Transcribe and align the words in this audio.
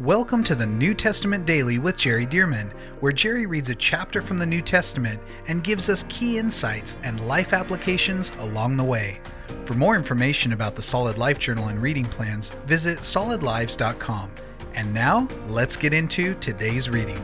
Welcome 0.00 0.42
to 0.44 0.54
the 0.54 0.64
New 0.64 0.94
Testament 0.94 1.44
Daily 1.44 1.78
with 1.78 1.98
Jerry 1.98 2.24
Dirmann, 2.24 2.72
where 3.00 3.12
Jerry 3.12 3.44
reads 3.44 3.68
a 3.68 3.74
chapter 3.74 4.22
from 4.22 4.38
the 4.38 4.46
New 4.46 4.62
Testament 4.62 5.20
and 5.48 5.62
gives 5.62 5.90
us 5.90 6.06
key 6.08 6.38
insights 6.38 6.96
and 7.02 7.28
life 7.28 7.52
applications 7.52 8.32
along 8.38 8.78
the 8.78 8.84
way. 8.84 9.20
For 9.66 9.74
more 9.74 9.94
information 9.94 10.54
about 10.54 10.76
the 10.76 10.82
Solid 10.82 11.18
Life 11.18 11.38
Journal 11.38 11.68
and 11.68 11.80
reading 11.82 12.06
plans, 12.06 12.48
visit 12.64 13.00
solidlives.com. 13.00 14.30
And 14.72 14.94
now, 14.94 15.28
let's 15.44 15.76
get 15.76 15.92
into 15.92 16.36
today's 16.36 16.88
reading. 16.88 17.20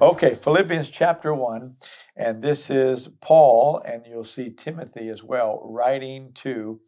Okay, 0.00 0.34
Philippians 0.34 0.90
chapter 0.90 1.34
1, 1.34 1.76
and 2.16 2.42
this 2.42 2.70
is 2.70 3.08
Paul, 3.20 3.82
and 3.86 4.06
you'll 4.06 4.24
see 4.24 4.48
Timothy 4.48 5.10
as 5.10 5.22
well, 5.22 5.60
writing 5.64 6.32
to 6.36 6.80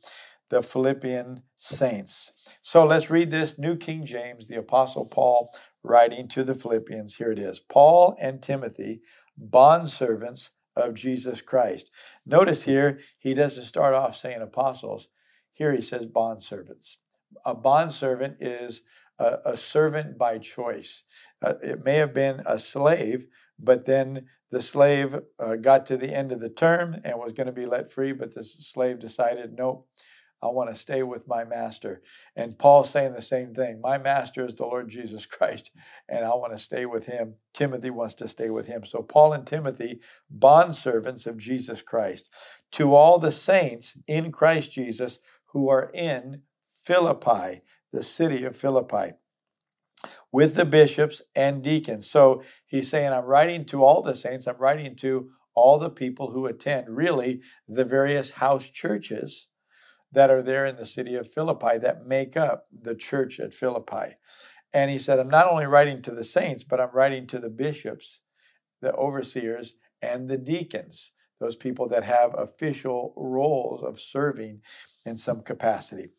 the 0.49 0.63
Philippian 0.63 1.43
saints. 1.59 2.33
So 2.63 2.85
let's 2.85 3.11
read 3.11 3.31
this 3.31 3.59
New 3.59 3.77
King 3.77 4.05
James, 4.05 4.47
the 4.47 4.59
Apostle 4.59 5.07
Paul 5.07 5.51
writing 5.83 6.29
to 6.29 6.43
the 6.43 6.55
Philippians. 6.55 7.17
Here 7.17 7.33
it 7.33 7.39
is 7.39 7.61
Paul 7.61 8.17
and 8.21 8.43
Timothy, 8.43 9.01
bondservants 9.41 10.51
of 10.77 10.95
Jesus 10.95 11.41
Christ. 11.41 11.91
Notice 12.27 12.65
here, 12.65 13.01
he 13.19 13.35
doesn't 13.35 13.65
start 13.65 13.95
off 13.95 14.17
saying 14.17 14.43
apostles. 14.43 15.09
Here 15.53 15.73
he 15.73 15.81
says 15.81 16.07
bondservants. 16.07 16.97
A 17.45 17.55
bondservant 17.55 18.37
is 18.41 18.83
a, 19.19 19.39
a 19.45 19.57
servant 19.57 20.19
by 20.19 20.39
choice. 20.39 21.05
Uh, 21.43 21.55
it 21.63 21.85
may 21.85 21.95
have 21.95 22.15
been 22.15 22.43
a 22.47 22.59
slave, 22.59 23.27
but 23.59 23.87
then 23.87 24.27
the 24.51 24.63
slave 24.63 25.19
uh, 25.39 25.57
got 25.57 25.85
to 25.87 25.97
the 25.97 26.15
end 26.15 26.33
of 26.33 26.41
the 26.41 26.49
term 26.49 26.97
and 27.05 27.19
was 27.19 27.33
going 27.33 27.47
to 27.47 27.53
be 27.53 27.67
let 27.67 27.93
free, 27.93 28.13
but 28.13 28.35
the 28.35 28.43
slave 28.43 28.99
decided, 28.99 29.55
nope, 29.57 29.89
I 30.41 30.47
want 30.47 30.71
to 30.71 30.77
stay 30.77 31.03
with 31.03 31.27
my 31.27 31.45
master. 31.45 32.01
And 32.37 32.59
Paul's 32.59 32.91
saying 32.91 33.15
the 33.15 33.23
same 33.23 33.55
thing. 33.55 33.81
My 33.81 33.99
master 33.99 34.47
is 34.47 34.55
the 34.55 34.65
Lord 34.65 34.89
Jesus 34.89 35.27
Christ, 35.27 35.73
and 36.09 36.25
I 36.25 36.35
want 36.35 36.57
to 36.57 36.63
stay 36.63 36.87
with 36.87 37.07
him. 37.07 37.35
Timothy 37.53 37.91
wants 37.91 38.15
to 38.17 38.29
stay 38.29 38.49
with 38.51 38.69
him. 38.69 38.85
So, 38.85 39.03
Paul 39.03 39.33
and 39.33 39.47
Timothy, 39.47 40.01
bondservants 40.37 41.27
of 41.27 41.39
Jesus 41.39 41.83
Christ, 41.83 42.31
to 42.73 42.95
all 42.95 43.19
the 43.19 43.33
saints 43.33 43.99
in 44.07 44.31
Christ 44.31 44.73
Jesus 44.73 45.19
who 45.47 45.69
are 45.69 45.91
in 45.93 46.43
Philippi, 46.71 47.63
the 47.93 48.03
city 48.03 48.45
of 48.45 48.55
Philippi, 48.55 49.15
with 50.31 50.55
the 50.55 50.65
bishops 50.65 51.21
and 51.35 51.65
deacons. 51.65 52.09
So, 52.09 52.43
he's 52.65 52.89
saying, 52.89 53.13
I'm 53.13 53.25
writing 53.25 53.65
to 53.67 53.83
all 53.83 54.03
the 54.03 54.15
saints, 54.15 54.47
I'm 54.47 54.59
writing 54.59 54.95
to 54.97 55.31
all 55.57 55.81
the 55.81 55.91
people 55.91 56.31
who 56.31 56.47
attend, 56.47 56.87
really, 56.89 57.41
the 57.67 57.85
various 57.85 58.31
house 58.31 58.71
churches 58.71 59.49
that 60.13 60.31
are 60.31 60.43
there 60.43 60.65
in 60.65 60.77
the 60.77 60.87
city 60.87 61.15
of 61.15 61.33
Philippi 61.33 61.79
that 61.79 62.07
make 62.07 62.37
up 62.37 62.67
the 62.73 62.95
church 62.95 63.39
at 63.41 63.55
Philippi. 63.55 64.17
And 64.73 64.91
he 64.91 64.99
said, 64.99 65.19
I'm 65.19 65.29
not 65.29 65.51
only 65.51 65.67
writing 65.67 66.03
to 66.03 66.11
the 66.13 66.25
saints, 66.25 66.65
but 66.65 66.81
I'm 66.81 66.93
writing 66.93 67.27
to 67.29 67.39
the 67.39 67.51
bishops, 67.51 68.23
the 68.81 68.95
overseers, 68.95 69.75
and 70.03 70.29
the 70.29 70.39
deacons, 70.39 71.13
those 71.41 71.57
people 71.57 71.89
that 71.89 72.05
have 72.05 72.35
official 72.37 73.13
roles 73.17 73.83
of 73.83 74.01
serving 74.01 74.61
in 75.07 75.17
some 75.17 75.41
capacity. 75.41 76.11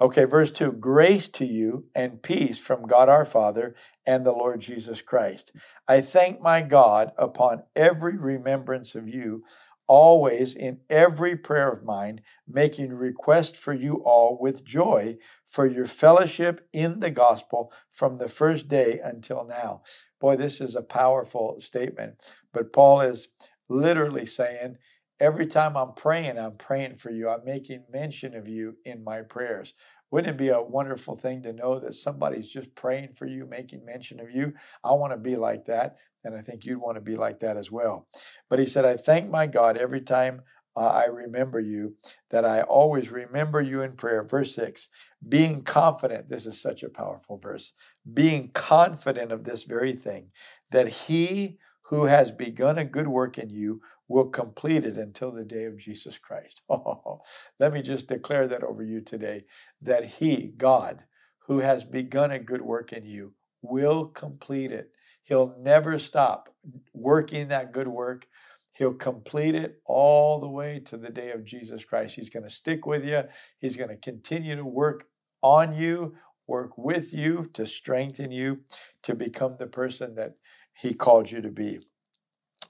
Okay, 0.00 0.24
verse 0.24 0.50
2 0.50 0.72
Grace 0.72 1.28
to 1.28 1.44
you 1.44 1.86
and 1.94 2.22
peace 2.22 2.58
from 2.58 2.86
God 2.86 3.08
our 3.08 3.24
Father 3.24 3.74
and 4.06 4.24
the 4.24 4.32
Lord 4.32 4.60
Jesus 4.60 5.02
Christ. 5.02 5.52
I 5.86 6.00
thank 6.00 6.40
my 6.40 6.62
God 6.62 7.12
upon 7.18 7.64
every 7.76 8.16
remembrance 8.16 8.94
of 8.94 9.08
you 9.08 9.44
always 9.88 10.54
in 10.54 10.80
every 10.88 11.34
prayer 11.34 11.72
of 11.72 11.84
mine, 11.84 12.20
making 12.46 12.92
request 12.92 13.56
for 13.56 13.72
you 13.72 13.96
all 14.04 14.38
with 14.40 14.64
joy 14.64 15.16
for 15.46 15.66
your 15.66 15.86
fellowship 15.86 16.68
in 16.72 17.00
the 17.00 17.10
gospel 17.10 17.72
from 17.90 18.16
the 18.16 18.28
first 18.28 18.68
day 18.68 19.00
until 19.02 19.44
now. 19.44 19.82
Boy, 20.20 20.36
this 20.36 20.60
is 20.60 20.76
a 20.76 20.82
powerful 20.82 21.58
statement. 21.58 22.34
But 22.52 22.72
Paul 22.72 23.00
is 23.00 23.28
literally 23.68 24.26
saying, 24.26 24.76
every 25.20 25.46
time 25.46 25.76
I'm 25.76 25.94
praying, 25.94 26.38
I'm 26.38 26.56
praying 26.56 26.96
for 26.96 27.10
you. 27.10 27.28
I'm 27.28 27.44
making 27.44 27.84
mention 27.90 28.34
of 28.34 28.46
you 28.46 28.76
in 28.84 29.02
my 29.02 29.22
prayers. 29.22 29.74
Wouldn't 30.10 30.34
it 30.34 30.38
be 30.38 30.48
a 30.48 30.62
wonderful 30.62 31.16
thing 31.16 31.42
to 31.42 31.52
know 31.52 31.78
that 31.80 31.94
somebody's 31.94 32.50
just 32.50 32.74
praying 32.74 33.14
for 33.14 33.26
you, 33.26 33.44
making 33.44 33.84
mention 33.84 34.20
of 34.20 34.30
you? 34.30 34.54
I 34.82 34.92
want 34.92 35.12
to 35.12 35.18
be 35.18 35.36
like 35.36 35.66
that. 35.66 35.96
And 36.28 36.36
I 36.36 36.42
think 36.42 36.64
you'd 36.64 36.80
want 36.80 36.96
to 36.96 37.00
be 37.00 37.16
like 37.16 37.40
that 37.40 37.56
as 37.56 37.70
well. 37.70 38.06
But 38.50 38.58
he 38.58 38.66
said, 38.66 38.84
I 38.84 38.96
thank 38.96 39.30
my 39.30 39.46
God 39.46 39.76
every 39.78 40.02
time 40.02 40.42
uh, 40.76 40.80
I 40.80 41.06
remember 41.06 41.58
you, 41.58 41.96
that 42.30 42.44
I 42.44 42.60
always 42.60 43.10
remember 43.10 43.60
you 43.60 43.82
in 43.82 43.92
prayer. 43.92 44.22
Verse 44.22 44.54
6 44.54 44.90
being 45.26 45.62
confident, 45.62 46.28
this 46.28 46.46
is 46.46 46.60
such 46.60 46.84
a 46.84 46.88
powerful 46.88 47.38
verse, 47.38 47.72
being 48.14 48.50
confident 48.50 49.32
of 49.32 49.42
this 49.42 49.64
very 49.64 49.92
thing, 49.94 50.30
that 50.70 50.86
he 50.88 51.58
who 51.82 52.04
has 52.04 52.30
begun 52.30 52.78
a 52.78 52.84
good 52.84 53.08
work 53.08 53.38
in 53.38 53.50
you 53.50 53.80
will 54.06 54.26
complete 54.26 54.84
it 54.84 54.96
until 54.96 55.32
the 55.32 55.44
day 55.44 55.64
of 55.64 55.78
Jesus 55.78 56.18
Christ. 56.18 56.62
Oh, 56.70 57.22
let 57.58 57.72
me 57.72 57.82
just 57.82 58.06
declare 58.06 58.46
that 58.48 58.62
over 58.62 58.82
you 58.82 59.00
today 59.00 59.44
that 59.82 60.04
he, 60.04 60.52
God, 60.56 61.04
who 61.46 61.58
has 61.60 61.84
begun 61.84 62.30
a 62.30 62.38
good 62.38 62.62
work 62.62 62.92
in 62.92 63.04
you, 63.06 63.32
will 63.62 64.06
complete 64.06 64.70
it 64.70 64.92
He'll 65.28 65.54
never 65.58 65.98
stop 65.98 66.48
working 66.94 67.48
that 67.48 67.70
good 67.70 67.86
work. 67.86 68.26
He'll 68.72 68.94
complete 68.94 69.54
it 69.54 69.82
all 69.84 70.40
the 70.40 70.48
way 70.48 70.80
to 70.86 70.96
the 70.96 71.10
day 71.10 71.32
of 71.32 71.44
Jesus 71.44 71.84
Christ. 71.84 72.16
He's 72.16 72.30
going 72.30 72.44
to 72.44 72.50
stick 72.50 72.86
with 72.86 73.04
you. 73.04 73.24
He's 73.58 73.76
going 73.76 73.90
to 73.90 73.96
continue 73.96 74.56
to 74.56 74.64
work 74.64 75.04
on 75.42 75.74
you, 75.74 76.14
work 76.46 76.78
with 76.78 77.12
you 77.12 77.50
to 77.52 77.66
strengthen 77.66 78.30
you 78.30 78.60
to 79.02 79.14
become 79.14 79.56
the 79.58 79.66
person 79.66 80.14
that 80.14 80.36
He 80.72 80.94
called 80.94 81.30
you 81.30 81.42
to 81.42 81.50
be. 81.50 81.80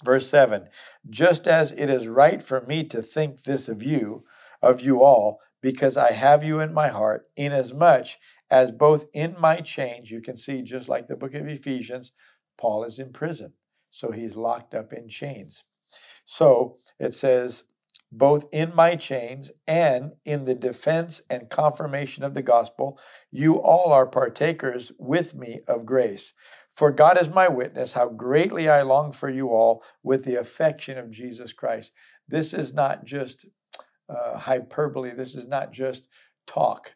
Verse 0.04 0.28
7 0.28 0.69
Just 1.08 1.46
as 1.46 1.70
it 1.70 1.88
is 1.88 2.08
right 2.08 2.42
for 2.42 2.62
me 2.62 2.82
to 2.84 3.02
think 3.02 3.44
this 3.44 3.69
of 3.69 3.84
you, 3.84 4.25
of 4.60 4.80
you 4.80 5.04
all, 5.04 5.38
because 5.62 5.96
I 5.96 6.10
have 6.10 6.42
you 6.42 6.58
in 6.58 6.75
my 6.75 6.88
heart, 6.88 7.28
inasmuch 7.36 8.08
as 8.50 8.72
both 8.72 9.06
in 9.14 9.36
my 9.38 9.58
chains, 9.58 10.10
you 10.10 10.20
can 10.20 10.36
see 10.36 10.62
just 10.62 10.88
like 10.88 11.06
the 11.06 11.16
book 11.16 11.34
of 11.34 11.46
Ephesians, 11.46 12.12
Paul 12.58 12.84
is 12.84 12.98
in 12.98 13.12
prison, 13.12 13.54
so 13.91 14.10
he's 14.10 14.36
locked 14.36 14.74
up 14.74 14.92
in 14.92 15.08
chains. 15.08 15.64
So 16.24 16.76
it 16.98 17.14
says, 17.14 17.64
both 18.10 18.46
in 18.52 18.74
my 18.74 18.96
chains 18.96 19.52
and 19.66 20.12
in 20.24 20.44
the 20.44 20.54
defense 20.54 21.22
and 21.28 21.50
confirmation 21.50 22.24
of 22.24 22.34
the 22.34 22.42
gospel, 22.42 22.98
you 23.30 23.60
all 23.60 23.92
are 23.92 24.06
partakers 24.06 24.92
with 24.98 25.34
me 25.34 25.60
of 25.69 25.86
grace. 25.86 26.34
For 26.74 26.91
God 26.91 27.20
is 27.20 27.28
my 27.28 27.48
witness, 27.48 27.92
how 27.92 28.08
greatly 28.08 28.69
I 28.69 28.82
long 28.82 29.12
for 29.12 29.28
you 29.28 29.50
all 29.50 29.82
with 30.02 30.25
the 30.25 30.36
affection 30.36 30.96
of 30.96 31.10
Jesus 31.10 31.52
Christ. 31.52 31.92
This 32.26 32.54
is 32.54 32.72
not 32.72 33.04
just 33.04 33.46
uh, 34.08 34.38
hyperbole, 34.38 35.10
this 35.10 35.34
is 35.34 35.46
not 35.46 35.72
just 35.72 36.08
talk. 36.46 36.94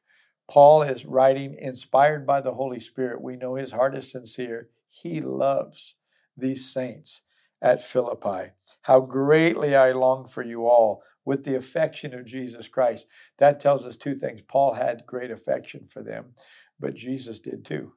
Paul 0.48 0.82
is 0.82 1.04
writing 1.04 1.54
inspired 1.58 2.26
by 2.26 2.40
the 2.40 2.54
Holy 2.54 2.80
Spirit. 2.80 3.22
We 3.22 3.36
know 3.36 3.54
his 3.54 3.72
heart 3.72 3.96
is 3.96 4.10
sincere. 4.10 4.68
He 4.92 5.22
loves 5.22 5.96
these 6.36 6.70
saints 6.70 7.22
at 7.62 7.82
Philippi. 7.82 8.52
How 8.82 9.00
greatly 9.00 9.74
I 9.74 9.92
long 9.92 10.26
for 10.26 10.42
you 10.42 10.66
all 10.66 11.02
with 11.24 11.44
the 11.44 11.54
affection 11.54 12.12
of 12.12 12.26
Jesus 12.26 12.68
Christ. 12.68 13.06
That 13.38 13.58
tells 13.58 13.86
us 13.86 13.96
two 13.96 14.14
things. 14.14 14.42
Paul 14.42 14.74
had 14.74 15.06
great 15.06 15.30
affection 15.30 15.86
for 15.88 16.02
them, 16.02 16.34
but 16.78 16.94
Jesus 16.94 17.40
did 17.40 17.64
too, 17.64 17.94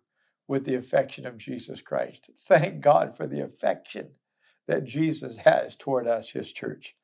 with 0.47 0.65
the 0.65 0.75
affection 0.75 1.25
of 1.25 1.37
Jesus 1.37 1.81
Christ. 1.81 2.29
Thank 2.47 2.81
God 2.81 3.17
for 3.17 3.27
the 3.27 3.41
affection 3.41 4.11
that 4.67 4.85
Jesus 4.85 5.37
has 5.37 5.75
toward 5.75 6.07
us, 6.07 6.31
his 6.31 6.53
church. 6.53 6.95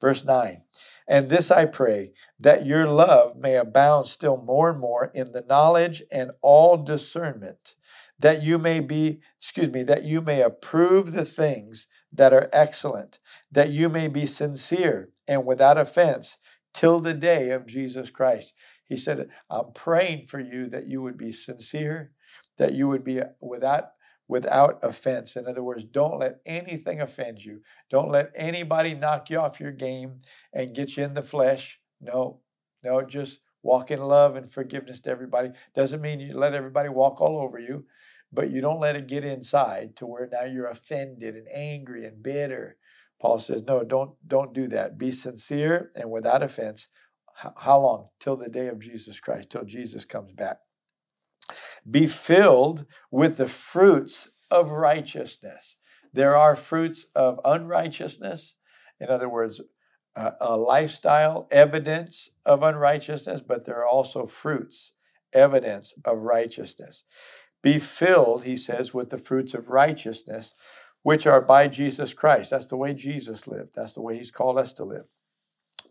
Verse 0.00 0.24
9, 0.24 0.62
and 1.08 1.28
this 1.28 1.50
I 1.50 1.64
pray, 1.64 2.12
that 2.38 2.64
your 2.64 2.86
love 2.86 3.36
may 3.36 3.56
abound 3.56 4.06
still 4.06 4.36
more 4.36 4.70
and 4.70 4.78
more 4.78 5.10
in 5.12 5.32
the 5.32 5.44
knowledge 5.48 6.04
and 6.12 6.30
all 6.40 6.76
discernment 6.76 7.74
that 8.18 8.42
you 8.42 8.58
may 8.58 8.80
be, 8.80 9.20
excuse 9.36 9.70
me, 9.70 9.82
that 9.84 10.04
you 10.04 10.20
may 10.20 10.42
approve 10.42 11.12
the 11.12 11.24
things 11.24 11.86
that 12.12 12.32
are 12.32 12.48
excellent, 12.52 13.18
that 13.50 13.70
you 13.70 13.88
may 13.88 14.08
be 14.08 14.26
sincere 14.26 15.10
and 15.26 15.44
without 15.44 15.78
offense 15.78 16.38
till 16.72 17.00
the 17.00 17.14
day 17.14 17.50
of 17.50 17.66
Jesus 17.66 18.10
Christ. 18.10 18.54
He 18.86 18.96
said, 18.96 19.28
I'm 19.50 19.72
praying 19.74 20.26
for 20.28 20.40
you 20.40 20.68
that 20.70 20.88
you 20.88 21.02
would 21.02 21.18
be 21.18 21.32
sincere, 21.32 22.12
that 22.56 22.74
you 22.74 22.88
would 22.88 23.04
be 23.04 23.20
without 23.40 23.90
without 24.28 24.78
offense. 24.82 25.36
In 25.36 25.46
other 25.46 25.62
words, 25.62 25.84
don't 25.84 26.18
let 26.18 26.40
anything 26.44 27.00
offend 27.00 27.42
you. 27.42 27.62
Don't 27.90 28.10
let 28.10 28.30
anybody 28.36 28.92
knock 28.92 29.30
you 29.30 29.38
off 29.38 29.58
your 29.58 29.72
game 29.72 30.20
and 30.52 30.74
get 30.74 30.98
you 30.98 31.04
in 31.04 31.14
the 31.14 31.22
flesh. 31.22 31.80
No, 31.98 32.40
no, 32.84 33.00
just 33.00 33.40
walk 33.62 33.90
in 33.90 34.00
love 34.00 34.36
and 34.36 34.52
forgiveness 34.52 35.00
to 35.00 35.10
everybody. 35.10 35.52
Doesn't 35.74 36.02
mean 36.02 36.20
you 36.20 36.36
let 36.36 36.52
everybody 36.52 36.90
walk 36.90 37.22
all 37.22 37.38
over 37.38 37.58
you 37.58 37.86
but 38.32 38.50
you 38.50 38.60
don't 38.60 38.80
let 38.80 38.96
it 38.96 39.06
get 39.08 39.24
inside 39.24 39.96
to 39.96 40.06
where 40.06 40.28
now 40.30 40.44
you're 40.44 40.68
offended 40.68 41.34
and 41.34 41.46
angry 41.54 42.04
and 42.06 42.22
bitter. 42.22 42.76
Paul 43.20 43.38
says, 43.38 43.62
no, 43.66 43.84
don't 43.84 44.12
don't 44.26 44.54
do 44.54 44.68
that. 44.68 44.98
Be 44.98 45.10
sincere 45.12 45.90
and 45.96 46.10
without 46.10 46.42
offense. 46.42 46.88
How 47.56 47.80
long? 47.80 48.08
Till 48.20 48.36
the 48.36 48.48
day 48.48 48.68
of 48.68 48.80
Jesus 48.80 49.20
Christ, 49.20 49.50
till 49.50 49.64
Jesus 49.64 50.04
comes 50.04 50.32
back. 50.32 50.58
be 51.88 52.06
filled 52.06 52.86
with 53.10 53.36
the 53.36 53.48
fruits 53.48 54.30
of 54.50 54.70
righteousness. 54.70 55.76
There 56.12 56.36
are 56.36 56.56
fruits 56.56 57.06
of 57.14 57.40
unrighteousness, 57.44 58.54
in 59.00 59.08
other 59.08 59.28
words, 59.28 59.60
uh, 60.16 60.32
a 60.40 60.56
lifestyle, 60.56 61.46
evidence 61.50 62.30
of 62.44 62.62
unrighteousness, 62.62 63.42
but 63.42 63.64
there 63.64 63.78
are 63.78 63.86
also 63.86 64.26
fruits, 64.26 64.92
evidence 65.32 65.94
of 66.04 66.18
righteousness. 66.18 67.04
Be 67.62 67.78
filled, 67.78 68.44
he 68.44 68.56
says, 68.56 68.94
with 68.94 69.10
the 69.10 69.18
fruits 69.18 69.54
of 69.54 69.68
righteousness, 69.68 70.54
which 71.02 71.26
are 71.26 71.40
by 71.40 71.68
Jesus 71.68 72.14
Christ. 72.14 72.50
That's 72.50 72.66
the 72.66 72.76
way 72.76 72.94
Jesus 72.94 73.46
lived, 73.46 73.74
that's 73.74 73.94
the 73.94 74.02
way 74.02 74.16
he's 74.16 74.30
called 74.30 74.58
us 74.58 74.72
to 74.74 74.84
live 74.84 75.06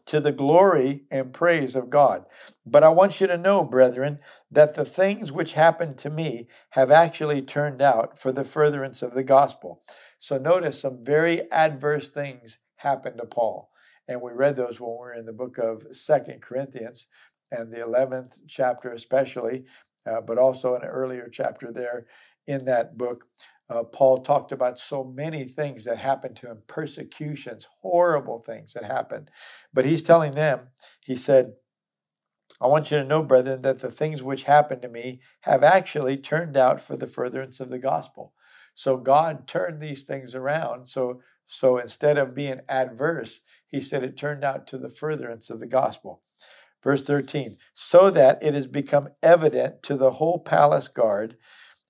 to 0.07 0.21
the 0.21 0.31
glory 0.31 1.03
and 1.11 1.33
praise 1.33 1.75
of 1.75 1.89
God. 1.89 2.25
But 2.65 2.83
I 2.83 2.89
want 2.89 3.21
you 3.21 3.27
to 3.27 3.37
know, 3.37 3.63
brethren, 3.63 4.19
that 4.49 4.73
the 4.73 4.85
things 4.85 5.31
which 5.31 5.53
happened 5.53 5.97
to 5.99 6.09
me 6.09 6.47
have 6.71 6.89
actually 6.89 7.41
turned 7.41 7.81
out 7.81 8.17
for 8.17 8.31
the 8.31 8.45
furtherance 8.45 9.01
of 9.01 9.13
the 9.13 9.23
gospel. 9.23 9.83
So 10.17 10.37
notice 10.37 10.81
some 10.81 11.03
very 11.03 11.51
adverse 11.51 12.07
things 12.09 12.59
happened 12.77 13.17
to 13.17 13.25
Paul. 13.25 13.69
And 14.07 14.21
we 14.21 14.31
read 14.31 14.55
those 14.55 14.79
when 14.79 14.91
we 14.91 14.97
were 14.97 15.13
in 15.13 15.25
the 15.25 15.33
book 15.33 15.57
of 15.57 15.83
Second 15.91 16.41
Corinthians 16.41 17.07
and 17.51 17.71
the 17.71 17.79
11th 17.79 18.39
chapter, 18.47 18.91
especially, 18.91 19.65
uh, 20.05 20.21
but 20.21 20.37
also 20.37 20.75
in 20.75 20.83
an 20.83 20.89
earlier 20.89 21.29
chapter 21.31 21.71
there 21.71 22.05
in 22.45 22.65
that 22.65 22.97
book 22.97 23.25
uh, 23.69 23.83
Paul 23.83 24.19
talked 24.19 24.51
about 24.51 24.79
so 24.79 25.03
many 25.03 25.43
things 25.43 25.83
that 25.85 25.97
happened 25.97 26.37
to 26.37 26.47
him, 26.47 26.59
persecutions, 26.67 27.67
horrible 27.81 28.39
things 28.39 28.73
that 28.73 28.85
happened. 28.85 29.29
But 29.73 29.85
he's 29.85 30.03
telling 30.03 30.35
them, 30.35 30.69
he 31.03 31.15
said, 31.15 31.53
I 32.61 32.67
want 32.67 32.89
you 32.89 32.97
to 32.97 33.03
know, 33.03 33.21
brethren, 33.21 33.61
that 33.63 33.81
the 33.81 33.91
things 33.91 34.23
which 34.23 34.43
happened 34.43 34.81
to 34.83 34.87
me 34.87 35.19
have 35.41 35.63
actually 35.63 36.17
turned 36.17 36.55
out 36.55 36.81
for 36.81 36.95
the 36.95 37.07
furtherance 37.07 37.59
of 37.59 37.69
the 37.69 37.77
gospel. 37.77 38.33
So 38.73 38.97
God 38.97 39.47
turned 39.47 39.81
these 39.81 40.03
things 40.03 40.33
around. 40.33 40.87
So, 40.87 41.21
so 41.45 41.77
instead 41.77 42.17
of 42.17 42.33
being 42.33 42.61
adverse, 42.69 43.41
he 43.67 43.81
said 43.81 44.03
it 44.03 44.17
turned 44.17 44.43
out 44.43 44.65
to 44.67 44.77
the 44.77 44.89
furtherance 44.89 45.49
of 45.49 45.59
the 45.59 45.67
gospel. 45.67 46.21
Verse 46.83 47.01
13, 47.03 47.57
so 47.73 48.09
that 48.11 48.41
it 48.41 48.53
has 48.53 48.67
become 48.67 49.09
evident 49.23 49.81
to 49.83 49.95
the 49.95 50.11
whole 50.11 50.39
palace 50.39 50.87
guard 50.87 51.35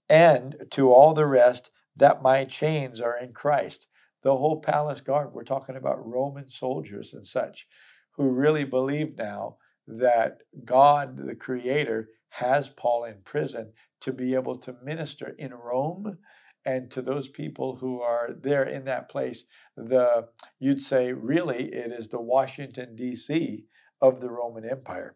and 0.10 0.56
to 0.72 0.92
all 0.92 1.14
the 1.14 1.28
rest 1.28 1.72
that 1.96 2.22
my 2.22 2.46
chains 2.46 3.02
are 3.02 3.18
in 3.18 3.34
Christ. 3.34 3.88
The 4.24 4.38
whole 4.38 4.62
palace 4.62 5.02
guard, 5.02 5.34
we're 5.34 5.44
talking 5.44 5.76
about 5.76 6.06
Roman 6.06 6.50
soldiers 6.50 7.14
and 7.14 7.26
such, 7.26 7.68
who 8.16 8.30
really 8.30 8.64
believe 8.64 9.18
now 9.18 9.58
that 9.88 10.40
God, 10.66 11.18
the 11.18 11.36
Creator, 11.36 12.10
has 12.30 12.70
Paul 12.70 13.06
in 13.06 13.22
prison 13.24 13.74
to 14.02 14.14
be 14.14 14.36
able 14.36 14.58
to 14.60 14.76
minister 14.84 15.36
in 15.38 15.54
Rome 15.54 16.18
and 16.66 16.92
to 16.92 17.02
those 17.02 17.30
people 17.30 17.78
who 17.78 18.02
are 18.02 18.30
there 18.38 18.64
in 18.64 18.84
that 18.86 19.10
place 19.10 19.46
the 19.78 20.28
you'd 20.60 20.82
say 20.82 21.14
really 21.14 21.74
it 21.74 21.92
is 21.92 22.10
the 22.10 22.22
Washington 22.22 22.96
DC 23.00 23.64
of 24.02 24.20
the 24.22 24.30
Roman 24.30 24.66
Empire 24.66 25.16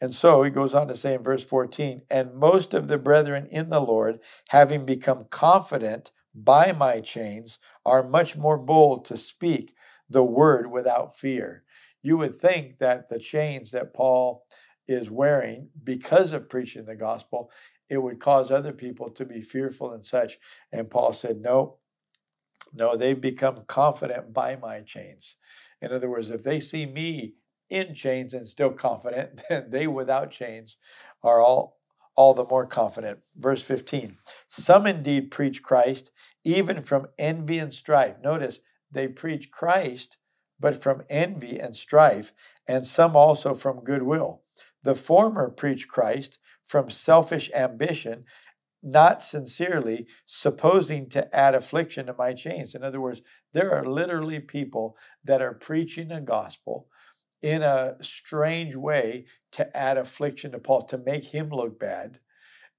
and 0.00 0.14
so 0.14 0.42
he 0.42 0.50
goes 0.50 0.74
on 0.74 0.88
to 0.88 0.96
say 0.96 1.14
in 1.14 1.22
verse 1.22 1.44
14, 1.44 2.02
and 2.10 2.34
most 2.34 2.72
of 2.72 2.88
the 2.88 2.98
brethren 2.98 3.46
in 3.50 3.68
the 3.68 3.80
Lord, 3.80 4.20
having 4.48 4.86
become 4.86 5.26
confident 5.28 6.10
by 6.34 6.72
my 6.72 7.00
chains, 7.00 7.58
are 7.84 8.02
much 8.02 8.36
more 8.36 8.56
bold 8.56 9.04
to 9.06 9.16
speak 9.16 9.74
the 10.08 10.24
word 10.24 10.70
without 10.70 11.16
fear. 11.16 11.64
You 12.02 12.16
would 12.16 12.40
think 12.40 12.78
that 12.78 13.08
the 13.08 13.18
chains 13.18 13.72
that 13.72 13.92
Paul 13.92 14.46
is 14.88 15.10
wearing 15.10 15.68
because 15.84 16.32
of 16.32 16.48
preaching 16.48 16.86
the 16.86 16.96
gospel, 16.96 17.50
it 17.90 17.98
would 17.98 18.20
cause 18.20 18.50
other 18.50 18.72
people 18.72 19.10
to 19.10 19.26
be 19.26 19.42
fearful 19.42 19.92
and 19.92 20.04
such. 20.04 20.38
And 20.72 20.90
Paul 20.90 21.12
said, 21.12 21.40
No, 21.40 21.76
no, 22.72 22.96
they've 22.96 23.20
become 23.20 23.64
confident 23.66 24.32
by 24.32 24.56
my 24.56 24.80
chains. 24.80 25.36
In 25.82 25.92
other 25.92 26.08
words, 26.08 26.30
if 26.30 26.42
they 26.42 26.60
see 26.60 26.86
me 26.86 27.34
in 27.70 27.94
chains 27.94 28.34
and 28.34 28.46
still 28.46 28.70
confident, 28.70 29.42
then 29.48 29.70
they 29.70 29.86
without 29.86 30.30
chains 30.30 30.76
are 31.22 31.40
all 31.40 31.78
all 32.16 32.34
the 32.34 32.44
more 32.44 32.66
confident. 32.66 33.20
Verse 33.34 33.62
15. 33.62 34.18
Some 34.46 34.86
indeed 34.86 35.30
preach 35.30 35.62
Christ 35.62 36.10
even 36.44 36.82
from 36.82 37.06
envy 37.18 37.58
and 37.58 37.72
strife. 37.72 38.16
Notice 38.22 38.60
they 38.90 39.08
preach 39.08 39.50
Christ 39.50 40.18
but 40.60 40.80
from 40.80 41.02
envy 41.08 41.58
and 41.58 41.74
strife, 41.74 42.32
and 42.68 42.84
some 42.86 43.16
also 43.16 43.54
from 43.54 43.82
goodwill. 43.82 44.42
The 44.82 44.94
former 44.94 45.48
preach 45.48 45.88
Christ 45.88 46.38
from 46.64 46.90
selfish 46.90 47.50
ambition, 47.54 48.24
not 48.82 49.22
sincerely, 49.22 50.06
supposing 50.26 51.08
to 51.10 51.34
add 51.34 51.54
affliction 51.54 52.06
to 52.06 52.14
my 52.14 52.34
chains. 52.34 52.74
In 52.74 52.84
other 52.84 53.00
words, 53.00 53.22
there 53.52 53.72
are 53.72 53.84
literally 53.84 54.38
people 54.38 54.96
that 55.24 55.42
are 55.42 55.54
preaching 55.54 56.12
a 56.12 56.20
gospel 56.20 56.86
in 57.42 57.62
a 57.62 57.96
strange 58.00 58.76
way 58.76 59.26
to 59.52 59.76
add 59.76 59.96
affliction 59.96 60.52
to 60.52 60.58
Paul, 60.58 60.82
to 60.82 60.98
make 60.98 61.24
him 61.24 61.50
look 61.50 61.78
bad. 61.78 62.18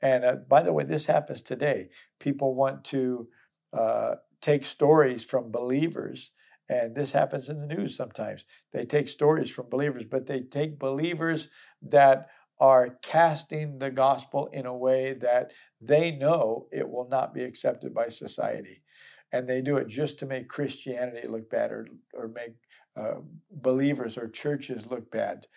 And 0.01 0.23
uh, 0.23 0.35
by 0.47 0.63
the 0.63 0.73
way, 0.73 0.83
this 0.83 1.05
happens 1.05 1.41
today. 1.41 1.89
People 2.19 2.55
want 2.55 2.83
to 2.85 3.27
uh, 3.73 4.15
take 4.41 4.65
stories 4.65 5.23
from 5.23 5.51
believers, 5.51 6.31
and 6.69 6.95
this 6.95 7.11
happens 7.11 7.49
in 7.49 7.59
the 7.59 7.67
news 7.67 7.95
sometimes. 7.95 8.45
They 8.71 8.85
take 8.85 9.07
stories 9.07 9.51
from 9.51 9.69
believers, 9.69 10.05
but 10.09 10.25
they 10.25 10.41
take 10.41 10.79
believers 10.79 11.49
that 11.81 12.29
are 12.59 12.97
casting 13.01 13.79
the 13.79 13.89
gospel 13.89 14.47
in 14.53 14.65
a 14.67 14.77
way 14.77 15.13
that 15.13 15.51
they 15.81 16.11
know 16.11 16.67
it 16.71 16.87
will 16.87 17.07
not 17.09 17.33
be 17.33 17.43
accepted 17.43 17.93
by 17.93 18.07
society. 18.09 18.83
And 19.31 19.47
they 19.47 19.61
do 19.61 19.77
it 19.77 19.87
just 19.87 20.19
to 20.19 20.25
make 20.25 20.47
Christianity 20.47 21.27
look 21.27 21.49
bad 21.49 21.71
or, 21.71 21.87
or 22.13 22.27
make 22.27 22.55
uh, 22.95 23.15
believers 23.51 24.17
or 24.17 24.27
churches 24.27 24.87
look 24.89 25.11
bad. 25.11 25.47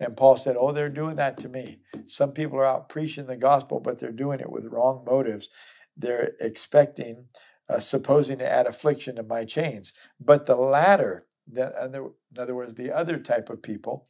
And 0.00 0.16
Paul 0.16 0.36
said, 0.36 0.56
Oh, 0.58 0.72
they're 0.72 0.88
doing 0.88 1.16
that 1.16 1.38
to 1.38 1.48
me. 1.48 1.80
Some 2.06 2.32
people 2.32 2.58
are 2.58 2.64
out 2.64 2.88
preaching 2.88 3.26
the 3.26 3.36
gospel, 3.36 3.80
but 3.80 4.00
they're 4.00 4.12
doing 4.12 4.40
it 4.40 4.50
with 4.50 4.66
wrong 4.66 5.04
motives. 5.06 5.48
They're 5.96 6.32
expecting, 6.40 7.26
uh, 7.68 7.78
supposing 7.78 8.38
to 8.38 8.50
add 8.50 8.66
affliction 8.66 9.16
to 9.16 9.22
my 9.22 9.44
chains. 9.44 9.92
But 10.20 10.46
the 10.46 10.56
latter, 10.56 11.26
the, 11.50 11.72
in 11.84 12.40
other 12.40 12.54
words, 12.54 12.74
the 12.74 12.92
other 12.92 13.18
type 13.18 13.50
of 13.50 13.62
people, 13.62 14.08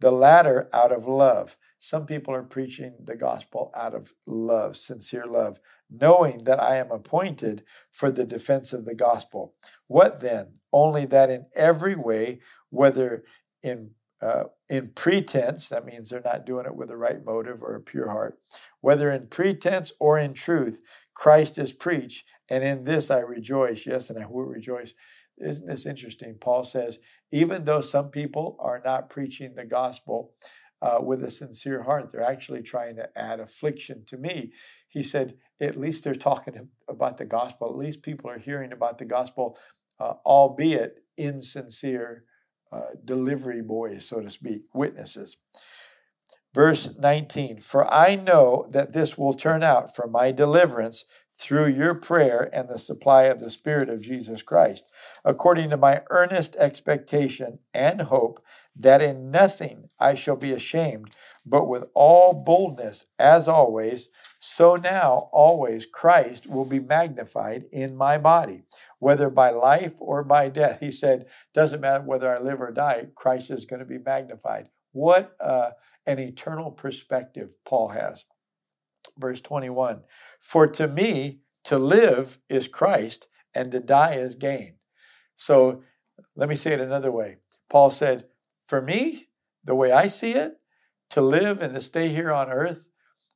the 0.00 0.10
latter 0.12 0.68
out 0.72 0.92
of 0.92 1.06
love. 1.06 1.56
Some 1.78 2.06
people 2.06 2.34
are 2.34 2.42
preaching 2.42 2.94
the 3.04 3.16
gospel 3.16 3.70
out 3.74 3.94
of 3.94 4.12
love, 4.26 4.76
sincere 4.76 5.26
love, 5.26 5.60
knowing 5.90 6.44
that 6.44 6.60
I 6.60 6.76
am 6.76 6.90
appointed 6.90 7.64
for 7.92 8.10
the 8.10 8.24
defense 8.24 8.72
of 8.72 8.84
the 8.84 8.94
gospel. 8.94 9.54
What 9.86 10.20
then? 10.20 10.54
Only 10.72 11.06
that 11.06 11.30
in 11.30 11.46
every 11.54 11.94
way, 11.94 12.40
whether 12.70 13.24
in 13.62 13.90
uh, 14.20 14.44
in 14.68 14.90
pretense, 14.96 15.68
that 15.68 15.86
means 15.86 16.10
they're 16.10 16.20
not 16.24 16.44
doing 16.44 16.66
it 16.66 16.74
with 16.74 16.88
the 16.88 16.96
right 16.96 17.24
motive 17.24 17.62
or 17.62 17.76
a 17.76 17.80
pure 17.80 18.10
heart, 18.10 18.36
whether 18.80 19.12
in 19.12 19.28
pretense 19.28 19.92
or 20.00 20.18
in 20.18 20.34
truth, 20.34 20.80
Christ 21.14 21.56
is 21.56 21.72
preached, 21.72 22.24
and 22.48 22.64
in 22.64 22.82
this 22.82 23.12
I 23.12 23.20
rejoice. 23.20 23.86
Yes, 23.86 24.10
and 24.10 24.20
I 24.20 24.26
will 24.26 24.44
rejoice. 24.44 24.94
Isn't 25.38 25.68
this 25.68 25.86
interesting? 25.86 26.36
Paul 26.40 26.64
says, 26.64 26.98
even 27.30 27.64
though 27.64 27.80
some 27.80 28.10
people 28.10 28.56
are 28.58 28.82
not 28.84 29.08
preaching 29.08 29.54
the 29.54 29.64
gospel 29.64 30.32
uh, 30.80 30.98
with 31.02 31.24
a 31.24 31.30
sincere 31.30 31.82
heart, 31.82 32.10
they're 32.10 32.22
actually 32.22 32.62
trying 32.62 32.96
to 32.96 33.18
add 33.18 33.40
affliction 33.40 34.04
to 34.06 34.16
me. 34.16 34.52
He 34.88 35.02
said, 35.02 35.36
at 35.60 35.76
least 35.76 36.04
they're 36.04 36.14
talking 36.14 36.68
about 36.88 37.16
the 37.16 37.24
gospel. 37.24 37.68
At 37.68 37.76
least 37.76 38.02
people 38.02 38.30
are 38.30 38.38
hearing 38.38 38.72
about 38.72 38.98
the 38.98 39.04
gospel, 39.04 39.58
uh, 39.98 40.14
albeit 40.24 41.02
insincere 41.16 42.24
uh, 42.70 42.90
delivery 43.04 43.62
boys, 43.62 44.06
so 44.06 44.20
to 44.20 44.30
speak, 44.30 44.62
witnesses. 44.72 45.36
Verse 46.54 46.90
19 46.98 47.60
For 47.60 47.92
I 47.92 48.14
know 48.14 48.66
that 48.70 48.92
this 48.92 49.18
will 49.18 49.34
turn 49.34 49.62
out 49.62 49.94
for 49.94 50.06
my 50.06 50.32
deliverance 50.32 51.04
through 51.38 51.68
your 51.68 51.94
prayer 51.94 52.50
and 52.52 52.68
the 52.68 52.78
supply 52.78 53.24
of 53.24 53.38
the 53.38 53.50
Spirit 53.50 53.88
of 53.88 54.00
Jesus 54.00 54.42
Christ, 54.42 54.84
according 55.24 55.70
to 55.70 55.76
my 55.76 56.02
earnest 56.10 56.56
expectation 56.56 57.60
and 57.72 58.02
hope 58.02 58.42
that 58.74 59.00
in 59.00 59.30
nothing 59.30 59.88
I 60.00 60.14
shall 60.14 60.36
be 60.36 60.52
ashamed, 60.52 61.10
but 61.46 61.68
with 61.68 61.84
all 61.94 62.32
boldness, 62.34 63.06
as 63.18 63.46
always, 63.46 64.08
so 64.40 64.76
now 64.76 65.28
always 65.32 65.86
Christ 65.86 66.48
will 66.48 66.64
be 66.64 66.80
magnified 66.80 67.64
in 67.72 67.96
my 67.96 68.18
body, 68.18 68.62
whether 68.98 69.30
by 69.30 69.50
life 69.50 69.94
or 69.98 70.24
by 70.24 70.48
death. 70.48 70.80
He 70.80 70.90
said, 70.90 71.26
doesn't 71.54 71.80
matter 71.80 72.04
whether 72.04 72.34
I 72.34 72.40
live 72.40 72.60
or 72.60 72.72
die, 72.72 73.06
Christ 73.14 73.50
is 73.50 73.64
going 73.64 73.80
to 73.80 73.86
be 73.86 73.98
magnified. 73.98 74.68
What 74.92 75.36
uh, 75.40 75.70
an 76.06 76.18
eternal 76.18 76.70
perspective 76.70 77.50
Paul 77.64 77.88
has. 77.88 78.24
Verse 79.18 79.40
21 79.40 80.02
For 80.40 80.66
to 80.66 80.88
me, 80.88 81.40
to 81.64 81.78
live 81.78 82.38
is 82.48 82.68
Christ, 82.68 83.28
and 83.54 83.70
to 83.72 83.80
die 83.80 84.14
is 84.14 84.34
gain. 84.34 84.76
So 85.36 85.82
let 86.34 86.48
me 86.48 86.56
say 86.56 86.72
it 86.72 86.80
another 86.80 87.10
way. 87.10 87.36
Paul 87.68 87.90
said, 87.90 88.26
for 88.64 88.80
me, 88.80 89.28
the 89.64 89.74
way 89.74 89.92
I 89.92 90.06
see 90.06 90.32
it, 90.32 90.58
to 91.10 91.20
live 91.20 91.60
and 91.60 91.74
to 91.74 91.80
stay 91.80 92.08
here 92.08 92.32
on 92.32 92.50
earth, 92.50 92.84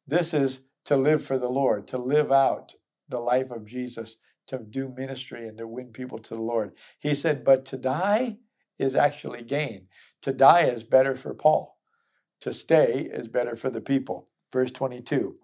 this 0.06 0.34
is 0.34 0.62
to 0.84 0.96
live 0.96 1.24
for 1.24 1.38
the 1.38 1.48
Lord, 1.48 1.86
to 1.88 1.98
live 1.98 2.30
out 2.30 2.74
the 3.08 3.20
life 3.20 3.50
of 3.50 3.66
Jesus, 3.66 4.16
to 4.48 4.58
do 4.58 4.92
ministry 4.94 5.46
and 5.46 5.56
to 5.58 5.66
win 5.66 5.88
people 5.92 6.18
to 6.18 6.34
the 6.34 6.42
Lord. 6.42 6.72
He 6.98 7.14
said, 7.14 7.44
but 7.44 7.64
to 7.66 7.76
die 7.76 8.38
is 8.78 8.94
actually 8.94 9.42
gain. 9.42 9.88
To 10.22 10.32
die 10.32 10.64
is 10.64 10.84
better 10.84 11.16
for 11.16 11.34
Paul. 11.34 11.78
To 12.40 12.52
stay 12.52 13.08
is 13.12 13.28
better 13.28 13.54
for 13.54 13.70
the 13.70 13.80
people. 13.80 14.28
Verse 14.52 14.70
22. 14.70 15.36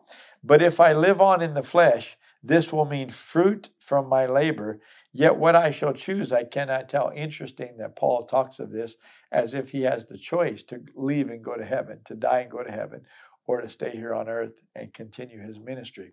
But 0.45 0.63
if 0.63 0.81
I 0.81 0.93
live 0.93 1.21
on 1.21 1.43
in 1.43 1.55
the 1.55 1.63
flesh, 1.63 2.17
this 2.43 2.73
will 2.73 2.85
mean 2.85 3.11
fruit 3.11 3.71
from 3.81 4.09
my 4.09 4.27
labor. 4.27 4.81
Yet 5.13 5.37
what 5.37 5.57
I 5.57 5.71
shall 5.71 5.93
choose, 5.93 6.33
I 6.33 6.45
cannot 6.45 6.89
tell. 6.89 7.11
Interesting 7.15 7.79
that 7.79 7.97
Paul 7.97 8.25
talks 8.25 8.61
of 8.61 8.71
this 8.71 8.97
as 9.33 9.55
if 9.55 9.71
he 9.71 9.83
has 9.83 10.07
the 10.07 10.19
choice 10.19 10.63
to 10.65 10.83
leave 10.95 11.29
and 11.31 11.43
go 11.43 11.57
to 11.57 11.65
heaven, 11.65 12.01
to 12.05 12.15
die 12.15 12.41
and 12.41 12.51
go 12.51 12.63
to 12.63 12.71
heaven, 12.71 13.03
or 13.47 13.61
to 13.61 13.69
stay 13.69 13.91
here 13.91 14.15
on 14.15 14.29
earth 14.29 14.61
and 14.77 14.93
continue 14.93 15.41
his 15.41 15.59
ministry. 15.59 16.13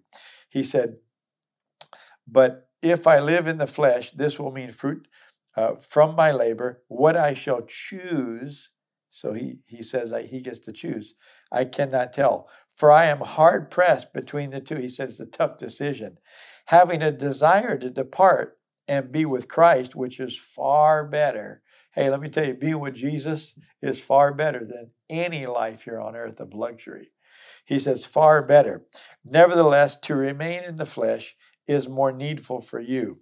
He 0.50 0.64
said, 0.64 0.96
But 2.28 2.70
if 2.82 3.06
I 3.06 3.20
live 3.20 3.46
in 3.46 3.58
the 3.58 3.68
flesh, 3.68 4.12
this 4.12 4.40
will 4.40 4.52
mean 4.52 4.72
fruit 4.72 5.08
uh, 5.56 5.76
from 5.76 6.16
my 6.16 6.32
labor. 6.32 6.82
What 6.88 7.16
I 7.18 7.34
shall 7.34 7.62
choose, 7.62 8.72
so 9.16 9.32
he, 9.32 9.60
he 9.66 9.82
says 9.82 10.14
he 10.30 10.42
gets 10.42 10.60
to 10.60 10.74
choose, 10.74 11.16
I 11.50 11.64
cannot 11.64 12.12
tell. 12.12 12.50
For 12.76 12.92
I 12.92 13.06
am 13.06 13.22
hard 13.22 13.72
pressed 13.72 14.12
between 14.12 14.50
the 14.50 14.60
two. 14.60 14.76
He 14.76 14.90
says 14.90 15.22
a 15.22 15.26
tough 15.26 15.58
decision. 15.58 16.18
Having 16.66 17.02
a 17.02 17.14
desire 17.14 17.78
to 17.78 17.90
depart 17.90 18.58
and 18.90 19.14
be 19.14 19.24
with 19.24 19.48
Christ, 19.48 19.96
which 19.96 20.20
is 20.20 20.38
far 20.38 21.08
better. 21.08 21.62
Hey, 21.94 22.10
let 22.10 22.20
me 22.20 22.28
tell 22.28 22.46
you, 22.46 22.56
being 22.56 22.82
with 22.82 22.96
Jesus 22.96 23.58
is 23.82 24.02
far 24.02 24.34
better 24.34 24.66
than 24.66 24.92
any 25.10 25.46
life 25.46 25.86
here 25.86 26.02
on 26.02 26.18
earth 26.18 26.42
of 26.42 26.54
luxury. 26.54 27.14
He 27.64 27.80
says, 27.80 28.06
far 28.06 28.42
better. 28.42 28.84
Nevertheless, 29.24 29.96
to 30.02 30.16
remain 30.16 30.66
in 30.66 30.76
the 30.76 30.86
flesh 30.86 31.38
is 31.68 31.88
more 31.88 32.12
needful 32.12 32.60
for 32.60 32.82
you. 32.82 33.22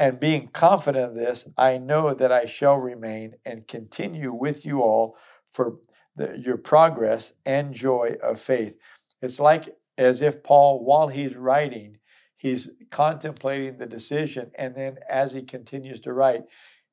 And 0.00 0.18
being 0.18 0.48
confident 0.48 1.10
of 1.10 1.14
this, 1.14 1.46
I 1.58 1.76
know 1.76 2.14
that 2.14 2.32
I 2.32 2.46
shall 2.46 2.78
remain 2.78 3.34
and 3.44 3.68
continue 3.68 4.32
with 4.32 4.64
you 4.64 4.80
all 4.80 5.14
for 5.50 5.76
the, 6.16 6.38
your 6.38 6.56
progress 6.56 7.34
and 7.44 7.74
joy 7.74 8.16
of 8.22 8.40
faith. 8.40 8.78
It's 9.20 9.38
like 9.38 9.76
as 9.98 10.22
if 10.22 10.42
Paul, 10.42 10.82
while 10.86 11.08
he's 11.08 11.36
writing, 11.36 11.98
he's 12.38 12.70
contemplating 12.90 13.76
the 13.76 13.84
decision, 13.84 14.52
and 14.54 14.74
then 14.74 14.96
as 15.06 15.34
he 15.34 15.42
continues 15.42 16.00
to 16.00 16.14
write, 16.14 16.44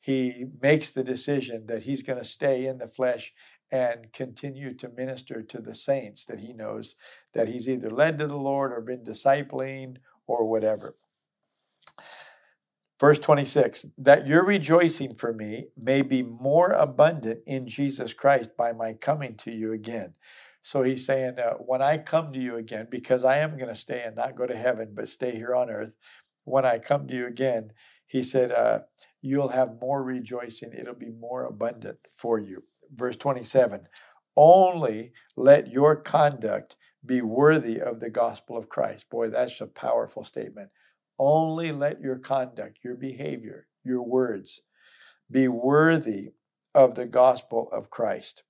he 0.01 0.43
makes 0.61 0.91
the 0.91 1.03
decision 1.05 1.67
that 1.67 1.83
he's 1.83 2.03
going 2.03 2.19
to 2.19 2.25
stay 2.25 2.65
in 2.65 2.77
the 2.77 2.89
flesh 2.89 3.31
and 3.71 4.11
continue 4.11 4.73
to 4.73 4.89
minister 4.89 5.41
to 5.41 5.61
the 5.61 5.73
saints 5.73 6.25
that 6.25 6.41
he 6.41 6.51
knows 6.51 6.95
that 7.33 7.47
he's 7.47 7.69
either 7.69 7.89
led 7.89 8.17
to 8.17 8.27
the 8.27 8.35
Lord 8.35 8.73
or 8.73 8.81
been 8.81 9.05
discipling 9.05 9.95
or 10.27 10.45
whatever. 10.45 10.95
Verse 12.99 13.19
26 13.19 13.85
that 13.99 14.27
your 14.27 14.43
rejoicing 14.43 15.13
for 15.13 15.33
me 15.33 15.67
may 15.77 16.01
be 16.01 16.23
more 16.23 16.71
abundant 16.71 17.41
in 17.45 17.67
Jesus 17.67 18.13
Christ 18.13 18.51
by 18.57 18.73
my 18.73 18.93
coming 18.93 19.35
to 19.37 19.51
you 19.51 19.73
again. 19.73 20.13
So 20.61 20.83
he's 20.83 21.05
saying, 21.05 21.39
uh, 21.39 21.53
when 21.53 21.81
I 21.81 21.97
come 21.97 22.33
to 22.33 22.39
you 22.39 22.57
again, 22.57 22.87
because 22.89 23.23
I 23.23 23.37
am 23.37 23.55
going 23.55 23.69
to 23.69 23.75
stay 23.75 24.03
and 24.03 24.15
not 24.15 24.35
go 24.35 24.45
to 24.45 24.57
heaven, 24.57 24.91
but 24.93 25.07
stay 25.07 25.31
here 25.31 25.55
on 25.55 25.69
earth, 25.69 25.93
when 26.43 26.65
I 26.65 26.79
come 26.79 27.07
to 27.07 27.15
you 27.15 27.25
again, 27.25 27.71
he 28.05 28.21
said, 28.21 28.51
uh, 28.51 28.81
you'll 29.21 29.49
have 29.49 29.79
more 29.79 30.03
rejoicing. 30.03 30.73
It'll 30.73 30.93
be 30.93 31.11
more 31.11 31.45
abundant 31.45 31.99
for 32.17 32.39
you. 32.39 32.63
Verse 32.93 33.15
27 33.15 33.87
only 34.37 35.11
let 35.35 35.71
your 35.71 35.95
conduct 35.95 36.77
be 37.05 37.21
worthy 37.21 37.81
of 37.81 37.99
the 37.99 38.09
gospel 38.09 38.55
of 38.55 38.69
Christ. 38.69 39.09
Boy, 39.09 39.29
that's 39.29 39.59
a 39.61 39.67
powerful 39.67 40.23
statement. 40.23 40.69
Only 41.19 41.71
let 41.71 42.01
your 42.01 42.17
conduct, 42.17 42.79
your 42.83 42.95
behavior, 42.95 43.67
your 43.83 44.03
words 44.03 44.61
be 45.29 45.47
worthy 45.47 46.33
of 46.75 46.95
the 46.95 47.05
gospel 47.05 47.69
of 47.71 47.89
Christ, 47.89 48.43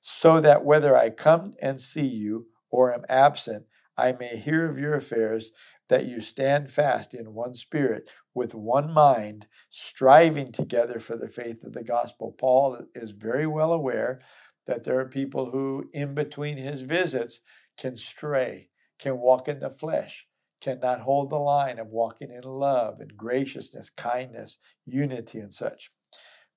so 0.00 0.40
that 0.40 0.64
whether 0.64 0.96
I 0.96 1.10
come 1.10 1.54
and 1.60 1.80
see 1.80 2.06
you 2.06 2.46
or 2.70 2.94
am 2.94 3.04
absent, 3.08 3.66
I 3.96 4.12
may 4.12 4.36
hear 4.36 4.68
of 4.68 4.78
your 4.78 4.94
affairs, 4.94 5.52
that 5.88 6.06
you 6.06 6.20
stand 6.20 6.70
fast 6.70 7.14
in 7.14 7.34
one 7.34 7.54
spirit, 7.54 8.08
with 8.34 8.54
one 8.54 8.92
mind, 8.92 9.46
striving 9.70 10.52
together 10.52 10.98
for 10.98 11.16
the 11.16 11.28
faith 11.28 11.64
of 11.64 11.72
the 11.72 11.82
gospel. 11.82 12.34
Paul 12.38 12.86
is 12.94 13.10
very 13.10 13.46
well 13.46 13.72
aware 13.72 14.20
that 14.66 14.84
there 14.84 15.00
are 15.00 15.08
people 15.08 15.50
who, 15.50 15.90
in 15.92 16.14
between 16.14 16.58
his 16.58 16.82
visits, 16.82 17.40
can 17.76 17.96
stray, 17.96 18.68
can 18.98 19.18
walk 19.18 19.48
in 19.48 19.60
the 19.60 19.70
flesh, 19.70 20.27
cannot 20.60 21.00
hold 21.00 21.30
the 21.30 21.36
line 21.36 21.78
of 21.78 21.88
walking 21.88 22.30
in 22.30 22.42
love 22.42 23.00
and 23.00 23.16
graciousness, 23.16 23.90
kindness, 23.90 24.58
unity, 24.86 25.38
and 25.38 25.54
such. 25.54 25.90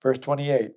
Verse 0.02 0.18
28 0.18 0.72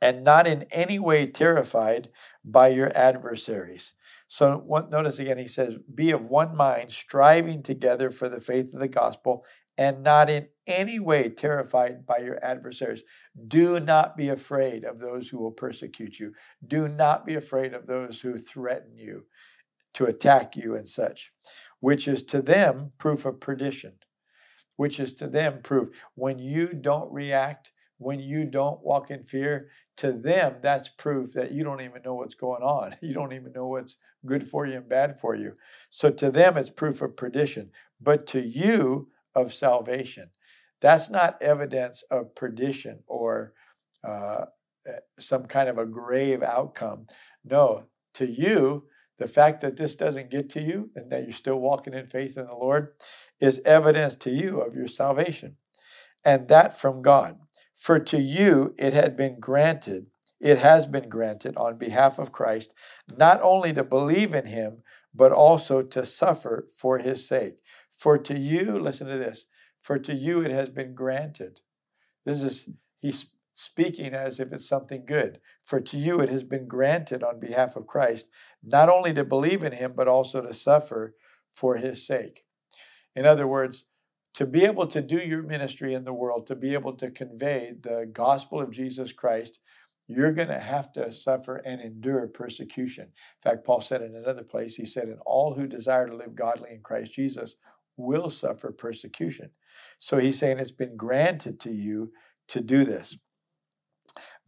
and 0.00 0.22
not 0.24 0.46
in 0.46 0.64
any 0.70 0.98
way 0.98 1.26
terrified 1.26 2.08
by 2.44 2.68
your 2.68 2.90
adversaries. 2.96 3.94
So 4.28 4.58
what, 4.58 4.90
notice 4.90 5.18
again, 5.18 5.38
he 5.38 5.48
says, 5.48 5.76
Be 5.92 6.10
of 6.10 6.24
one 6.24 6.56
mind, 6.56 6.92
striving 6.92 7.62
together 7.62 8.10
for 8.10 8.28
the 8.28 8.40
faith 8.40 8.72
of 8.72 8.80
the 8.80 8.88
gospel, 8.88 9.44
and 9.76 10.02
not 10.02 10.28
in 10.28 10.48
any 10.66 10.98
way 10.98 11.28
terrified 11.28 12.04
by 12.04 12.18
your 12.18 12.42
adversaries. 12.44 13.04
Do 13.46 13.80
not 13.80 14.16
be 14.16 14.28
afraid 14.28 14.84
of 14.84 14.98
those 14.98 15.28
who 15.28 15.38
will 15.38 15.52
persecute 15.52 16.18
you. 16.18 16.34
Do 16.66 16.88
not 16.88 17.24
be 17.24 17.34
afraid 17.34 17.74
of 17.74 17.86
those 17.86 18.20
who 18.20 18.36
threaten 18.36 18.96
you 18.96 19.26
to 19.94 20.04
attack 20.04 20.56
you 20.56 20.74
and 20.74 20.86
such 20.86 21.32
which 21.80 22.08
is 22.08 22.22
to 22.24 22.42
them 22.42 22.92
proof 22.98 23.24
of 23.24 23.40
perdition, 23.40 23.94
which 24.76 24.98
is 24.98 25.12
to 25.14 25.28
them 25.28 25.60
proof. 25.62 25.88
When 26.14 26.38
you 26.38 26.72
don't 26.72 27.12
react, 27.12 27.72
when 27.98 28.20
you 28.20 28.44
don't 28.44 28.82
walk 28.82 29.10
in 29.10 29.24
fear, 29.24 29.68
to 29.96 30.12
them, 30.12 30.56
that's 30.62 30.88
proof 30.88 31.32
that 31.32 31.50
you 31.50 31.64
don't 31.64 31.80
even 31.80 32.02
know 32.04 32.14
what's 32.14 32.36
going 32.36 32.62
on. 32.62 32.96
You 33.02 33.14
don't 33.14 33.32
even 33.32 33.52
know 33.52 33.66
what's 33.66 33.96
good 34.24 34.48
for 34.48 34.66
you 34.66 34.76
and 34.76 34.88
bad 34.88 35.18
for 35.18 35.34
you. 35.34 35.54
So 35.90 36.10
to 36.10 36.30
them, 36.30 36.56
it's 36.56 36.70
proof 36.70 37.02
of 37.02 37.16
perdition, 37.16 37.70
but 38.00 38.26
to 38.28 38.40
you, 38.40 39.08
of 39.38 39.52
salvation. 39.52 40.30
That's 40.80 41.10
not 41.10 41.40
evidence 41.42 42.02
of 42.10 42.34
perdition 42.34 43.00
or 43.06 43.52
uh, 44.06 44.46
eh, 44.86 44.98
some 45.18 45.46
kind 45.46 45.68
of 45.68 45.78
a 45.78 45.86
grave 45.86 46.42
outcome. 46.42 47.06
No, 47.44 47.84
to 48.14 48.26
you, 48.26 48.84
the 49.18 49.28
fact 49.28 49.60
that 49.60 49.76
this 49.76 49.94
doesn't 49.94 50.30
get 50.30 50.48
to 50.50 50.62
you 50.62 50.90
and 50.94 51.10
that 51.10 51.24
you're 51.24 51.32
still 51.32 51.58
walking 51.58 51.94
in 51.94 52.06
faith 52.06 52.36
in 52.36 52.46
the 52.46 52.54
Lord 52.54 52.92
is 53.40 53.60
evidence 53.64 54.14
to 54.16 54.30
you 54.30 54.60
of 54.60 54.74
your 54.74 54.88
salvation, 54.88 55.56
and 56.24 56.48
that 56.48 56.78
from 56.78 57.02
God. 57.02 57.38
For 57.74 57.98
to 58.00 58.18
you 58.18 58.74
it 58.78 58.92
had 58.92 59.16
been 59.16 59.38
granted, 59.38 60.06
it 60.40 60.58
has 60.58 60.86
been 60.86 61.08
granted 61.08 61.56
on 61.56 61.78
behalf 61.78 62.18
of 62.18 62.32
Christ, 62.32 62.72
not 63.08 63.40
only 63.42 63.72
to 63.72 63.84
believe 63.84 64.34
in 64.34 64.46
him, 64.46 64.82
but 65.14 65.32
also 65.32 65.82
to 65.82 66.06
suffer 66.06 66.68
for 66.76 66.98
his 66.98 67.28
sake. 67.28 67.56
For 67.90 68.18
to 68.18 68.38
you, 68.38 68.78
listen 68.78 69.08
to 69.08 69.18
this, 69.18 69.46
for 69.80 69.98
to 69.98 70.14
you 70.14 70.42
it 70.42 70.52
has 70.52 70.68
been 70.68 70.94
granted. 70.94 71.60
This 72.24 72.42
is, 72.42 72.68
he's 73.00 73.26
speaking 73.60 74.14
as 74.14 74.38
if 74.38 74.52
it's 74.52 74.68
something 74.68 75.04
good. 75.04 75.40
For 75.64 75.80
to 75.80 75.98
you 75.98 76.20
it 76.20 76.28
has 76.28 76.44
been 76.44 76.68
granted 76.68 77.24
on 77.24 77.40
behalf 77.40 77.74
of 77.74 77.88
Christ, 77.88 78.30
not 78.62 78.88
only 78.88 79.12
to 79.14 79.24
believe 79.24 79.64
in 79.64 79.72
him, 79.72 79.94
but 79.96 80.06
also 80.06 80.40
to 80.40 80.54
suffer 80.54 81.16
for 81.52 81.76
his 81.76 82.06
sake. 82.06 82.44
In 83.16 83.26
other 83.26 83.48
words, 83.48 83.86
to 84.34 84.46
be 84.46 84.64
able 84.64 84.86
to 84.86 85.02
do 85.02 85.18
your 85.18 85.42
ministry 85.42 85.92
in 85.92 86.04
the 86.04 86.12
world, 86.12 86.46
to 86.46 86.54
be 86.54 86.72
able 86.72 86.92
to 86.98 87.10
convey 87.10 87.74
the 87.82 88.08
gospel 88.12 88.60
of 88.60 88.70
Jesus 88.70 89.12
Christ, 89.12 89.58
you're 90.06 90.32
going 90.32 90.48
to 90.48 90.60
have 90.60 90.92
to 90.92 91.12
suffer 91.12 91.56
and 91.56 91.80
endure 91.80 92.28
persecution. 92.28 93.06
In 93.06 93.50
fact, 93.50 93.66
Paul 93.66 93.80
said 93.80 94.02
in 94.02 94.14
another 94.14 94.44
place, 94.44 94.76
he 94.76 94.86
said, 94.86 95.08
And 95.08 95.18
all 95.26 95.54
who 95.54 95.66
desire 95.66 96.06
to 96.06 96.14
live 96.14 96.36
godly 96.36 96.70
in 96.70 96.80
Christ 96.80 97.12
Jesus 97.12 97.56
will 97.96 98.30
suffer 98.30 98.70
persecution. 98.70 99.50
So 99.98 100.18
he's 100.18 100.38
saying 100.38 100.60
it's 100.60 100.70
been 100.70 100.96
granted 100.96 101.58
to 101.60 101.72
you 101.72 102.12
to 102.46 102.60
do 102.60 102.84
this. 102.84 103.18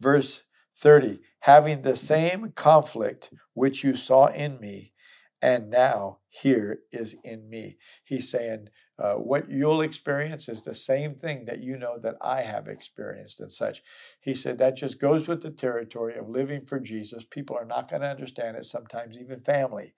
Verse 0.01 0.43
30 0.77 1.19
having 1.41 1.81
the 1.81 1.95
same 1.95 2.51
conflict 2.51 3.33
which 3.53 3.83
you 3.83 3.95
saw 3.95 4.27
in 4.27 4.59
me, 4.59 4.93
and 5.41 5.69
now 5.69 6.19
here 6.29 6.79
is 6.91 7.15
in 7.23 7.49
me. 7.49 7.77
He's 8.03 8.29
saying, 8.29 8.69
uh, 8.99 9.15
what 9.15 9.49
you'll 9.49 9.81
experience 9.81 10.47
is 10.47 10.61
the 10.61 10.75
same 10.75 11.15
thing 11.15 11.45
that 11.45 11.63
you 11.63 11.75
know 11.75 11.97
that 11.97 12.15
I 12.21 12.41
have 12.41 12.67
experienced 12.67 13.39
and 13.39 13.51
such. 13.51 13.81
He 14.19 14.35
said 14.35 14.59
that 14.59 14.77
just 14.77 14.99
goes 14.99 15.27
with 15.27 15.41
the 15.41 15.49
territory 15.49 16.15
of 16.15 16.29
living 16.29 16.65
for 16.67 16.79
Jesus. 16.79 17.25
People 17.29 17.57
are 17.57 17.65
not 17.65 17.89
going 17.89 18.03
to 18.03 18.07
understand 18.07 18.55
it, 18.57 18.65
sometimes 18.65 19.17
even 19.17 19.41
family, 19.41 19.93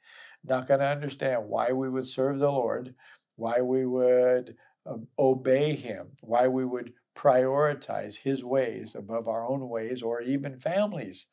not 0.46 0.68
going 0.68 0.80
to 0.80 0.88
understand 0.88 1.44
why 1.48 1.74
we 1.74 1.90
would 1.90 2.08
serve 2.08 2.40
the 2.40 2.50
Lord, 2.50 2.96
why 3.36 3.60
we 3.60 3.86
would 3.86 4.56
um, 4.86 5.08
obey 5.20 5.76
Him, 5.76 6.12
why 6.22 6.48
we 6.48 6.64
would 6.64 6.94
prioritize 7.16 8.18
his 8.18 8.44
ways 8.44 8.96
above 8.96 9.28
our 9.28 9.48
own 9.48 9.70
ways 9.70 10.02
or 10.02 10.22
even 10.22 10.60
families' 10.60 11.28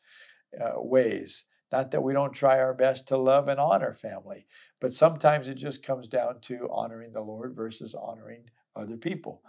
uh, 0.61 0.73
ways 0.77 1.45
Not 1.73 1.93
that 1.93 2.03
we 2.03 2.13
don't 2.13 2.33
try 2.33 2.59
our 2.59 2.75
best 2.75 3.07
to 3.09 3.17
love 3.17 3.47
and 3.47 3.61
honor 3.61 3.95
family, 3.95 4.47
but 4.81 4.93
sometimes 4.93 5.47
it 5.47 5.55
just 5.55 5.85
comes 5.85 6.09
down 6.09 6.41
to 6.43 6.69
honoring 6.73 7.13
the 7.13 7.21
Lord 7.21 7.55
versus 7.55 7.95
honoring 7.95 8.51
other 8.75 8.97
people. 8.97 9.43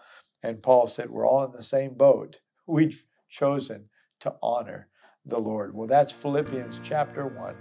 And 0.43 0.61
Paul 0.61 0.87
said, 0.87 1.09
We're 1.09 1.27
all 1.27 1.43
in 1.45 1.51
the 1.51 1.63
same 1.63 1.95
boat. 1.95 2.41
We've 2.67 3.05
chosen 3.29 3.89
to 4.19 4.35
honor 4.41 4.89
the 5.25 5.39
Lord. 5.39 5.73
Well, 5.73 5.87
that's 5.87 6.11
Philippians 6.11 6.79
chapter 6.83 7.25
1. 7.27 7.55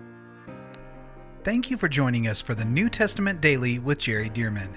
Thank 1.43 1.71
you 1.71 1.79
for 1.79 1.89
joining 1.89 2.29
us 2.29 2.41
for 2.41 2.55
the 2.55 2.65
New 2.65 2.91
Testament 2.91 3.41
Daily 3.41 3.79
with 3.79 3.99
Jerry 3.99 4.29
Dirmann. 4.29 4.77